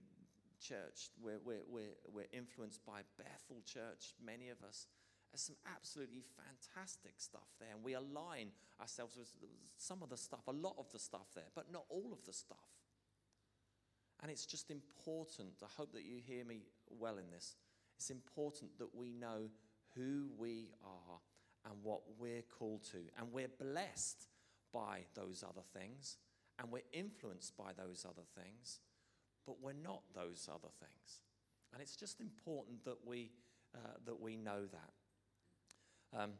church, 0.60 1.10
we're, 1.22 1.38
we're, 1.44 1.64
we're, 1.68 1.96
we're 2.12 2.30
influenced 2.32 2.84
by 2.84 3.00
Bethel 3.18 3.62
Church, 3.64 4.14
many 4.24 4.48
of 4.48 4.62
us. 4.66 4.86
There's 5.32 5.42
some 5.42 5.56
absolutely 5.74 6.22
fantastic 6.36 7.14
stuff 7.18 7.48
there, 7.60 7.70
and 7.74 7.84
we 7.84 7.94
align 7.94 8.52
ourselves 8.80 9.16
with 9.16 9.28
some 9.76 10.02
of 10.02 10.08
the 10.08 10.16
stuff, 10.16 10.46
a 10.46 10.52
lot 10.52 10.76
of 10.78 10.90
the 10.92 10.98
stuff 10.98 11.26
there, 11.34 11.50
but 11.54 11.72
not 11.72 11.84
all 11.90 12.12
of 12.12 12.24
the 12.24 12.32
stuff. 12.32 12.75
And 14.22 14.30
it's 14.30 14.46
just 14.46 14.70
important, 14.70 15.62
I 15.62 15.66
hope 15.76 15.92
that 15.92 16.04
you 16.04 16.20
hear 16.24 16.44
me 16.44 16.62
well 16.88 17.18
in 17.18 17.30
this. 17.30 17.56
It's 17.96 18.10
important 18.10 18.78
that 18.78 18.94
we 18.94 19.12
know 19.12 19.50
who 19.94 20.28
we 20.38 20.70
are 20.84 21.20
and 21.64 21.74
what 21.82 22.00
we're 22.18 22.42
called 22.42 22.84
to. 22.92 22.98
And 23.18 23.32
we're 23.32 23.48
blessed 23.48 24.28
by 24.72 25.00
those 25.14 25.44
other 25.46 25.64
things 25.78 26.16
and 26.58 26.72
we're 26.72 26.88
influenced 26.92 27.56
by 27.56 27.72
those 27.76 28.06
other 28.08 28.26
things, 28.34 28.80
but 29.46 29.56
we're 29.60 29.72
not 29.74 30.02
those 30.14 30.48
other 30.50 30.72
things. 30.80 31.22
And 31.72 31.82
it's 31.82 31.96
just 31.96 32.20
important 32.20 32.84
that 32.84 32.98
we, 33.04 33.30
uh, 33.74 33.98
that 34.06 34.20
we 34.20 34.36
know 34.36 34.62
that. 34.66 36.18
Um, 36.18 36.32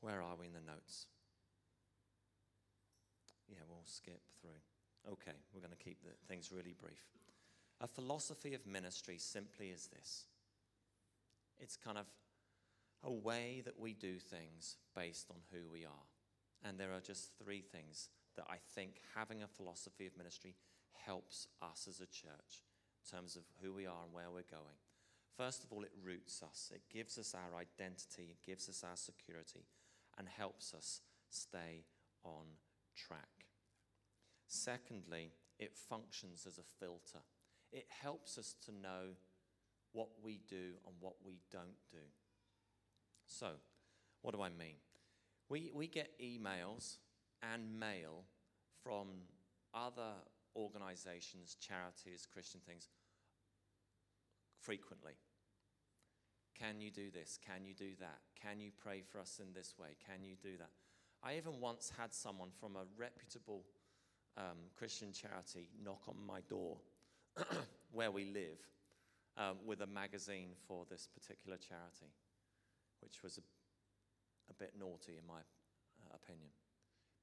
where 0.00 0.20
are 0.20 0.36
we 0.38 0.46
in 0.46 0.52
the 0.52 0.60
notes? 0.60 1.06
Yeah, 3.48 3.60
we'll 3.68 3.80
skip 3.84 4.20
through. 4.40 4.50
Okay, 5.10 5.36
we're 5.52 5.60
going 5.60 5.76
to 5.76 5.84
keep 5.84 6.02
the 6.02 6.10
things 6.28 6.50
really 6.54 6.74
brief. 6.80 7.04
A 7.80 7.86
philosophy 7.86 8.54
of 8.54 8.66
ministry 8.66 9.18
simply 9.18 9.68
is 9.68 9.88
this 9.88 10.24
it's 11.60 11.76
kind 11.76 11.98
of 11.98 12.06
a 13.02 13.12
way 13.12 13.62
that 13.64 13.78
we 13.78 13.92
do 13.92 14.18
things 14.18 14.76
based 14.96 15.30
on 15.30 15.36
who 15.52 15.68
we 15.70 15.84
are. 15.84 16.06
And 16.64 16.78
there 16.78 16.92
are 16.92 17.00
just 17.00 17.30
three 17.38 17.60
things 17.60 18.08
that 18.36 18.46
I 18.48 18.56
think 18.74 19.00
having 19.14 19.42
a 19.42 19.46
philosophy 19.46 20.06
of 20.06 20.16
ministry 20.16 20.54
helps 21.04 21.46
us 21.62 21.86
as 21.88 22.00
a 22.00 22.06
church 22.06 22.64
in 23.04 23.16
terms 23.16 23.36
of 23.36 23.42
who 23.62 23.72
we 23.72 23.86
are 23.86 24.04
and 24.04 24.12
where 24.12 24.30
we're 24.30 24.50
going. 24.50 24.78
First 25.36 25.64
of 25.64 25.72
all, 25.72 25.82
it 25.82 25.92
roots 26.02 26.42
us, 26.42 26.70
it 26.74 26.82
gives 26.92 27.18
us 27.18 27.34
our 27.34 27.58
identity, 27.58 28.30
it 28.30 28.46
gives 28.46 28.68
us 28.68 28.84
our 28.88 28.96
security, 28.96 29.66
and 30.16 30.28
helps 30.28 30.72
us 30.72 31.00
stay 31.28 31.84
on 32.24 32.46
track. 32.96 33.46
Secondly, 34.46 35.32
it 35.58 35.76
functions 35.76 36.46
as 36.46 36.58
a 36.58 36.84
filter. 36.84 37.20
It 37.72 37.86
helps 37.88 38.38
us 38.38 38.54
to 38.66 38.72
know 38.72 39.16
what 39.92 40.08
we 40.22 40.40
do 40.48 40.74
and 40.86 40.94
what 41.00 41.14
we 41.24 41.38
don't 41.50 41.78
do. 41.90 41.98
So, 43.26 43.52
what 44.22 44.34
do 44.34 44.42
I 44.42 44.48
mean? 44.48 44.76
We, 45.48 45.70
we 45.74 45.86
get 45.86 46.18
emails 46.20 46.96
and 47.42 47.78
mail 47.78 48.24
from 48.82 49.08
other 49.72 50.12
organizations, 50.56 51.56
charities, 51.60 52.26
Christian 52.30 52.60
things 52.66 52.88
frequently. 54.60 55.14
Can 56.58 56.80
you 56.80 56.90
do 56.90 57.10
this? 57.10 57.38
Can 57.44 57.64
you 57.64 57.74
do 57.74 57.90
that? 58.00 58.18
Can 58.40 58.60
you 58.60 58.70
pray 58.76 59.02
for 59.02 59.18
us 59.18 59.40
in 59.42 59.52
this 59.52 59.74
way? 59.78 59.96
Can 60.06 60.24
you 60.24 60.36
do 60.40 60.56
that? 60.58 60.70
I 61.22 61.36
even 61.36 61.60
once 61.60 61.92
had 61.98 62.14
someone 62.14 62.50
from 62.60 62.76
a 62.76 62.84
reputable 62.96 63.64
um, 64.36 64.58
Christian 64.76 65.12
charity 65.12 65.68
knock 65.82 66.02
on 66.08 66.16
my 66.26 66.40
door 66.48 66.76
where 67.92 68.10
we 68.10 68.24
live 68.24 68.58
um, 69.36 69.56
with 69.64 69.80
a 69.80 69.86
magazine 69.86 70.50
for 70.66 70.84
this 70.90 71.08
particular 71.12 71.56
charity, 71.56 72.12
which 73.00 73.22
was 73.22 73.38
a, 73.38 73.42
a 74.50 74.54
bit 74.54 74.72
naughty 74.78 75.12
in 75.18 75.26
my 75.26 75.38
uh, 75.40 76.14
opinion 76.14 76.50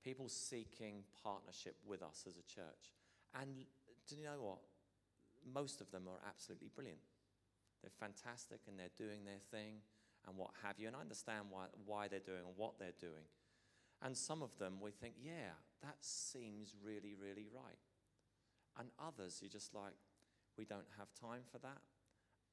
people 0.04 0.28
seeking 0.28 1.04
partnership 1.24 1.76
with 1.86 2.02
us 2.02 2.26
as 2.28 2.38
a 2.38 2.44
church. 2.44 2.92
And 3.40 3.66
do 4.08 4.16
you 4.16 4.24
know 4.24 4.42
what? 4.42 4.60
Most 5.54 5.82
of 5.82 5.92
them 5.92 6.04
are 6.08 6.20
absolutely 6.28 6.70
brilliant. 6.74 7.00
They're 7.82 8.00
fantastic 8.00 8.62
and 8.68 8.78
they're 8.78 8.94
doing 8.98 9.26
their 9.26 9.42
thing 9.52 9.82
and 10.28 10.38
what 10.38 10.52
have 10.64 10.80
you. 10.80 10.88
And 10.88 10.96
I 10.96 11.02
understand 11.02 11.46
why, 11.50 11.66
why 11.86 12.08
they're 12.08 12.20
doing 12.20 12.46
and 12.46 12.56
what 12.56 12.78
they're 12.80 12.98
doing. 13.00 13.26
And 14.02 14.18
some 14.18 14.42
of 14.42 14.58
them 14.58 14.78
we 14.82 14.92
think, 14.92 15.16
yeah, 15.24 15.58
that 15.84 15.98
seems 16.02 16.76
really, 16.84 17.16
really 17.20 17.48
right. 17.54 17.80
And 18.80 18.90
others, 19.00 19.40
you're 19.42 19.50
just 19.50 19.74
like, 19.74 19.94
we 20.58 20.66
don't 20.66 20.88
have 20.98 21.08
time 21.14 21.42
for 21.52 21.58
that. 21.60 21.82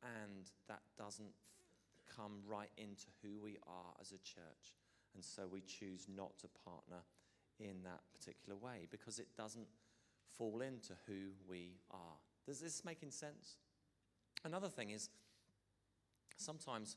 And 0.02 0.50
that 0.68 0.82
doesn't 0.96 1.32
come 2.14 2.40
right 2.46 2.70
into 2.76 3.06
who 3.22 3.40
we 3.42 3.58
are 3.66 3.94
as 4.00 4.12
a 4.12 4.18
church. 4.18 4.74
And 5.14 5.24
so 5.24 5.42
we 5.50 5.60
choose 5.60 6.06
not 6.14 6.38
to 6.38 6.48
partner 6.64 7.02
in 7.58 7.82
that 7.84 8.00
particular 8.12 8.56
way 8.56 8.86
because 8.90 9.18
it 9.18 9.28
doesn't 9.36 9.66
fall 10.36 10.60
into 10.60 10.92
who 11.06 11.32
we 11.48 11.78
are. 11.90 12.16
Does 12.46 12.60
this 12.60 12.84
making 12.84 13.10
sense? 13.10 13.56
Another 14.44 14.68
thing 14.68 14.90
is 14.90 15.10
sometimes 16.36 16.96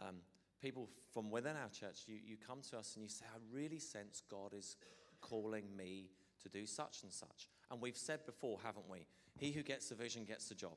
um, 0.00 0.16
people 0.62 0.88
from 1.12 1.30
within 1.30 1.56
our 1.56 1.68
church, 1.68 2.04
you, 2.06 2.16
you 2.24 2.36
come 2.36 2.60
to 2.70 2.78
us 2.78 2.94
and 2.94 3.02
you 3.02 3.10
say, 3.10 3.26
I 3.32 3.38
really 3.52 3.78
sense 3.78 4.22
God 4.30 4.54
is 4.56 4.76
calling 5.20 5.64
me 5.76 6.10
to 6.42 6.48
do 6.48 6.66
such 6.66 7.02
and 7.02 7.12
such. 7.12 7.48
And 7.70 7.80
we've 7.80 7.96
said 7.96 8.24
before, 8.26 8.58
haven't 8.62 8.88
we? 8.88 9.06
He 9.38 9.52
who 9.52 9.62
gets 9.62 9.88
the 9.88 9.94
vision 9.94 10.24
gets 10.24 10.48
the 10.48 10.54
job. 10.54 10.76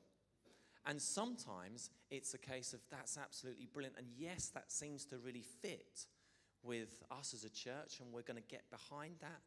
And 0.85 1.01
sometimes 1.01 1.91
it's 2.09 2.33
a 2.33 2.37
case 2.37 2.73
of 2.73 2.79
that's 2.89 3.17
absolutely 3.17 3.67
brilliant. 3.71 3.97
And 3.97 4.07
yes, 4.17 4.51
that 4.53 4.71
seems 4.71 5.05
to 5.05 5.17
really 5.17 5.43
fit 5.61 6.05
with 6.63 7.03
us 7.11 7.33
as 7.33 7.43
a 7.43 7.49
church, 7.49 7.99
and 7.99 8.11
we're 8.11 8.21
going 8.21 8.41
to 8.41 8.47
get 8.47 8.69
behind 8.69 9.15
that 9.21 9.41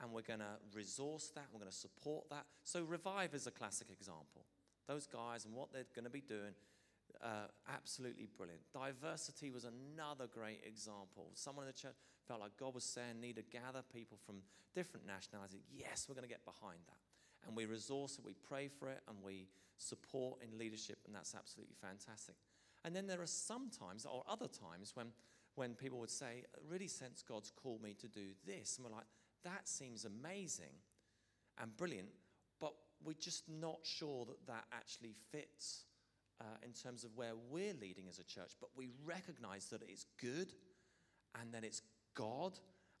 and 0.00 0.12
we're 0.12 0.22
going 0.22 0.40
to 0.40 0.56
resource 0.74 1.30
that, 1.34 1.46
we're 1.52 1.60
going 1.60 1.70
to 1.70 1.76
support 1.76 2.28
that. 2.30 2.44
So, 2.64 2.82
Revive 2.84 3.34
is 3.34 3.46
a 3.46 3.50
classic 3.50 3.88
example. 3.90 4.44
Those 4.86 5.06
guys 5.06 5.44
and 5.44 5.54
what 5.54 5.72
they're 5.72 5.86
going 5.94 6.04
to 6.04 6.10
be 6.10 6.20
doing, 6.20 6.54
uh, 7.22 7.48
absolutely 7.68 8.26
brilliant. 8.36 8.60
Diversity 8.72 9.50
was 9.50 9.64
another 9.64 10.26
great 10.26 10.60
example. 10.66 11.30
Someone 11.34 11.64
in 11.64 11.72
the 11.72 11.78
church 11.78 11.96
felt 12.26 12.40
like 12.40 12.56
God 12.58 12.74
was 12.74 12.84
saying, 12.84 13.20
need 13.20 13.36
to 13.36 13.42
gather 13.42 13.82
people 13.92 14.18
from 14.24 14.36
different 14.74 15.06
nationalities. 15.06 15.62
Yes, 15.70 16.06
we're 16.08 16.14
going 16.14 16.28
to 16.28 16.32
get 16.32 16.44
behind 16.44 16.78
that. 16.86 16.98
And 17.46 17.56
we 17.56 17.66
resource 17.66 18.18
it, 18.18 18.24
we 18.24 18.34
pray 18.34 18.68
for 18.68 18.88
it, 18.88 19.00
and 19.08 19.16
we 19.22 19.48
support 19.78 20.40
in 20.42 20.58
leadership, 20.58 20.98
and 21.06 21.14
that's 21.14 21.34
absolutely 21.34 21.76
fantastic. 21.80 22.34
And 22.84 22.94
then 22.94 23.06
there 23.06 23.20
are 23.20 23.26
some 23.26 23.70
times, 23.70 24.06
or 24.06 24.22
other 24.28 24.48
times, 24.48 24.92
when, 24.94 25.08
when 25.54 25.74
people 25.74 25.98
would 25.98 26.10
say, 26.10 26.44
really 26.68 26.88
sense 26.88 27.22
God's 27.26 27.50
called 27.50 27.82
me 27.82 27.94
to 28.00 28.08
do 28.08 28.28
this. 28.46 28.76
And 28.76 28.84
we're 28.84 28.94
like, 28.94 29.06
that 29.44 29.68
seems 29.68 30.04
amazing 30.04 30.74
and 31.60 31.76
brilliant, 31.76 32.08
but 32.60 32.74
we're 33.04 33.14
just 33.14 33.48
not 33.48 33.78
sure 33.82 34.26
that 34.26 34.46
that 34.46 34.64
actually 34.72 35.14
fits 35.32 35.84
uh, 36.40 36.44
in 36.64 36.72
terms 36.72 37.04
of 37.04 37.16
where 37.16 37.32
we're 37.50 37.74
leading 37.80 38.08
as 38.08 38.18
a 38.18 38.24
church. 38.24 38.52
But 38.60 38.70
we 38.76 38.88
recognize 39.04 39.66
that 39.66 39.82
it's 39.86 40.06
good 40.20 40.52
and 41.40 41.52
that 41.52 41.64
it's 41.64 41.82
God. 42.14 42.58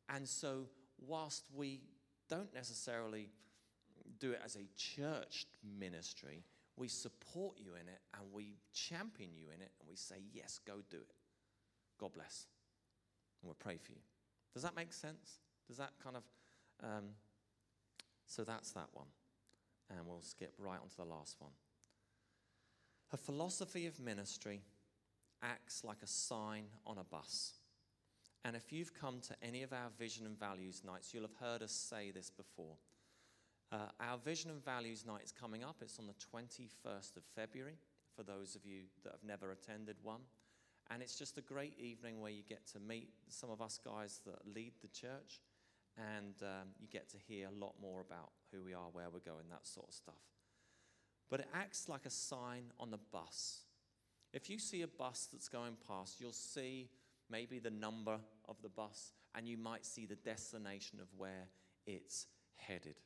And 0.08 0.28
so, 0.28 0.66
whilst 0.98 1.44
we 1.54 1.82
don't 2.28 2.52
necessarily 2.54 3.28
do 4.18 4.32
it 4.32 4.40
as 4.44 4.56
a 4.56 4.68
church 4.76 5.46
ministry, 5.78 6.44
we 6.76 6.88
support 6.88 7.56
you 7.58 7.72
in 7.74 7.88
it 7.88 8.00
and 8.14 8.32
we 8.32 8.56
champion 8.72 9.30
you 9.34 9.46
in 9.54 9.60
it 9.60 9.72
and 9.80 9.88
we 9.88 9.96
say, 9.96 10.16
Yes, 10.32 10.60
go 10.66 10.74
do 10.90 10.98
it. 10.98 11.14
God 11.98 12.12
bless. 12.12 12.46
And 13.42 13.48
we'll 13.48 13.56
pray 13.58 13.76
for 13.76 13.92
you. 13.92 14.00
Does 14.54 14.62
that 14.62 14.76
make 14.76 14.92
sense? 14.92 15.38
Does 15.66 15.76
that 15.76 15.92
kind 16.02 16.16
of. 16.16 16.22
Um, 16.82 17.04
so 18.26 18.44
that's 18.44 18.72
that 18.72 18.88
one. 18.92 19.06
And 19.90 20.06
we'll 20.06 20.22
skip 20.22 20.52
right 20.58 20.78
onto 20.80 20.96
the 20.96 21.04
last 21.04 21.36
one. 21.38 21.52
A 23.10 23.16
philosophy 23.16 23.86
of 23.86 23.98
ministry 23.98 24.60
acts 25.42 25.82
like 25.82 26.02
a 26.02 26.06
sign 26.06 26.64
on 26.86 26.98
a 26.98 27.04
bus. 27.04 27.54
And 28.44 28.54
if 28.54 28.72
you've 28.72 28.92
come 28.92 29.20
to 29.20 29.34
any 29.42 29.62
of 29.62 29.72
our 29.72 29.90
vision 29.98 30.26
and 30.26 30.38
values 30.38 30.82
nights, 30.84 31.12
you'll 31.12 31.22
have 31.22 31.34
heard 31.40 31.62
us 31.62 31.72
say 31.72 32.10
this 32.10 32.30
before. 32.30 32.76
Uh, 33.72 33.88
our 34.00 34.18
vision 34.18 34.50
and 34.50 34.64
values 34.64 35.04
night 35.06 35.22
is 35.24 35.32
coming 35.32 35.64
up. 35.64 35.76
It's 35.80 35.98
on 35.98 36.06
the 36.06 36.14
21st 36.36 37.16
of 37.16 37.22
February 37.34 37.78
for 38.14 38.22
those 38.22 38.54
of 38.54 38.64
you 38.64 38.82
that 39.04 39.12
have 39.12 39.24
never 39.24 39.52
attended 39.52 39.96
one. 40.02 40.20
And 40.90 41.02
it's 41.02 41.18
just 41.18 41.38
a 41.38 41.42
great 41.42 41.78
evening 41.78 42.20
where 42.20 42.30
you 42.30 42.42
get 42.48 42.66
to 42.72 42.80
meet 42.80 43.10
some 43.28 43.50
of 43.50 43.60
us 43.60 43.78
guys 43.82 44.20
that 44.26 44.54
lead 44.54 44.72
the 44.80 44.88
church 44.88 45.40
and 45.96 46.34
um, 46.42 46.68
you 46.78 46.88
get 46.88 47.08
to 47.10 47.16
hear 47.18 47.48
a 47.48 47.58
lot 47.58 47.74
more 47.80 48.00
about 48.00 48.30
who 48.52 48.62
we 48.62 48.72
are, 48.72 48.88
where 48.92 49.10
we're 49.12 49.18
going, 49.20 49.48
that 49.50 49.66
sort 49.66 49.88
of 49.88 49.94
stuff. 49.94 50.22
But 51.30 51.40
it 51.40 51.48
acts 51.54 51.88
like 51.88 52.06
a 52.06 52.10
sign 52.10 52.64
on 52.78 52.90
the 52.90 52.98
bus. 53.12 53.60
If 54.32 54.48
you 54.48 54.58
see 54.58 54.82
a 54.82 54.88
bus 54.88 55.28
that's 55.30 55.48
going 55.48 55.76
past, 55.86 56.20
you'll 56.20 56.32
see 56.32 56.88
maybe 57.30 57.58
the 57.58 57.70
number 57.70 58.18
of 58.48 58.60
the 58.62 58.68
bus, 58.68 59.12
and 59.34 59.46
you 59.46 59.56
might 59.56 59.84
see 59.84 60.06
the 60.06 60.16
destination 60.16 61.00
of 61.00 61.08
where 61.16 61.48
it's 61.86 62.26
headed. 62.56 63.00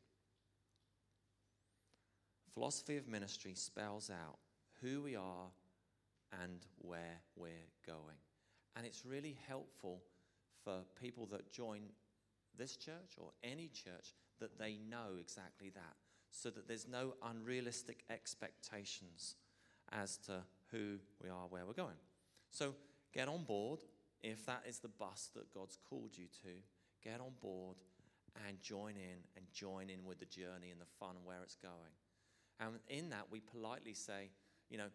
Philosophy 2.54 2.96
of 2.96 3.08
ministry 3.08 3.54
spells 3.54 4.10
out 4.10 4.38
who 4.80 5.02
we 5.02 5.16
are 5.16 5.48
and 6.42 6.66
where 6.78 7.20
we're 7.36 7.70
going. 7.86 8.18
And 8.76 8.86
it's 8.86 9.04
really 9.04 9.36
helpful 9.48 10.02
for 10.64 10.80
people 11.00 11.26
that 11.26 11.52
join 11.52 11.80
this 12.56 12.76
church 12.76 13.16
or 13.18 13.30
any 13.42 13.68
church 13.68 14.14
that 14.40 14.58
they 14.58 14.78
know 14.88 15.16
exactly 15.18 15.70
that 15.70 15.96
so 16.32 16.50
that 16.50 16.66
there's 16.66 16.88
no 16.88 17.14
unrealistic 17.22 18.04
expectations 18.10 19.36
as 19.92 20.16
to 20.16 20.40
who 20.70 20.96
we 21.22 21.28
are, 21.28 21.46
where 21.48 21.64
we're 21.66 21.74
going. 21.74 22.00
So 22.50 22.74
get 23.12 23.28
on 23.28 23.44
board 23.44 23.80
if 24.22 24.46
that 24.46 24.62
is 24.66 24.78
the 24.78 24.88
bus 24.88 25.30
that 25.34 25.52
God's 25.52 25.78
called 25.88 26.16
you 26.16 26.26
to. 26.42 26.48
Get 27.04 27.20
on 27.20 27.32
board 27.40 27.76
and 28.48 28.60
join 28.62 28.94
in 28.96 29.18
and 29.36 29.44
join 29.52 29.90
in 29.90 30.04
with 30.04 30.18
the 30.18 30.26
journey 30.26 30.70
and 30.70 30.80
the 30.80 30.86
fun 30.98 31.16
and 31.16 31.26
where 31.26 31.42
it's 31.42 31.56
going. 31.56 31.92
And 32.60 32.78
in 32.88 33.10
that, 33.10 33.26
we 33.30 33.40
politely 33.40 33.94
say, 33.94 34.30
you 34.70 34.78
know, 34.78 34.88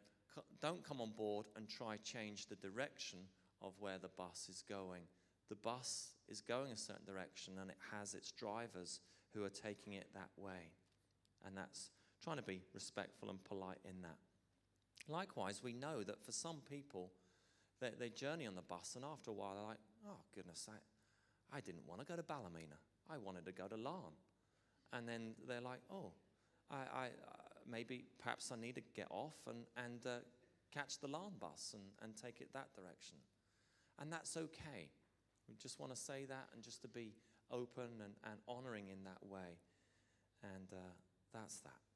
don't 0.61 0.83
come 0.83 1.01
on 1.01 1.11
board 1.11 1.47
and 1.55 1.67
try 1.69 1.97
change 1.97 2.47
the 2.47 2.55
direction 2.55 3.19
of 3.61 3.73
where 3.79 3.97
the 3.97 4.09
bus 4.17 4.47
is 4.49 4.63
going. 4.67 5.03
The 5.49 5.55
bus 5.55 6.13
is 6.27 6.41
going 6.41 6.71
a 6.71 6.77
certain 6.77 7.05
direction 7.05 7.55
and 7.59 7.69
it 7.69 7.77
has 7.91 8.13
its 8.13 8.31
drivers 8.31 9.01
who 9.33 9.43
are 9.43 9.49
taking 9.49 9.93
it 9.93 10.07
that 10.13 10.29
way. 10.37 10.71
And 11.45 11.57
that's 11.57 11.91
trying 12.23 12.37
to 12.37 12.43
be 12.43 12.61
respectful 12.73 13.29
and 13.29 13.43
polite 13.43 13.79
in 13.85 14.01
that. 14.01 14.17
Likewise, 15.07 15.61
we 15.63 15.73
know 15.73 16.03
that 16.03 16.23
for 16.23 16.31
some 16.31 16.57
people, 16.69 17.11
they, 17.79 17.91
they 17.97 18.09
journey 18.09 18.47
on 18.47 18.55
the 18.55 18.61
bus, 18.61 18.95
and 18.95 19.05
after 19.05 19.31
a 19.31 19.33
while, 19.33 19.55
they're 19.55 19.63
like, 19.63 19.77
oh, 20.07 20.19
goodness, 20.35 20.67
I, 20.69 21.57
I 21.57 21.61
didn't 21.61 21.87
want 21.87 22.01
to 22.01 22.05
go 22.05 22.15
to 22.15 22.23
Ballymena. 22.23 22.75
I 23.09 23.17
wanted 23.17 23.45
to 23.45 23.51
go 23.51 23.67
to 23.67 23.77
Larne. 23.77 24.17
And 24.93 25.07
then 25.07 25.35
they're 25.47 25.61
like, 25.61 25.79
oh, 25.91 26.11
I, 26.69 26.75
I 26.75 27.05
uh, 27.05 27.47
maybe 27.69 28.05
perhaps 28.21 28.51
I 28.51 28.59
need 28.59 28.75
to 28.75 28.83
get 28.95 29.07
off 29.09 29.35
and, 29.47 29.65
and 29.77 30.05
uh, 30.05 30.19
catch 30.73 30.99
the 30.99 31.07
Larne 31.07 31.37
bus 31.39 31.73
and, 31.73 31.83
and 32.01 32.15
take 32.15 32.41
it 32.41 32.49
that 32.53 32.73
direction. 32.75 33.17
And 33.99 34.11
that's 34.11 34.37
okay. 34.37 34.89
We 35.47 35.55
just 35.55 35.79
want 35.79 35.93
to 35.93 35.99
say 35.99 36.25
that 36.25 36.49
and 36.53 36.63
just 36.63 36.81
to 36.81 36.87
be 36.87 37.13
open 37.51 38.01
and, 38.03 38.13
and 38.23 38.39
honoring 38.47 38.89
in 38.89 39.03
that 39.05 39.25
way. 39.25 39.59
And 40.43 40.67
uh, 40.73 40.93
that's 41.37 41.59
that. 41.61 41.86